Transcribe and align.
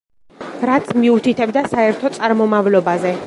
რაც 0.69 0.89
მიუთითებდა 1.01 1.65
საერთო 1.75 2.13
წარმომავლობაზე. 2.17 3.15